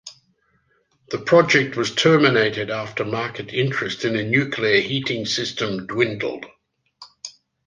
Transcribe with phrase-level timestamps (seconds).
[1.11, 6.47] The project was terminated after market interest in a nuclear heating system dwindled.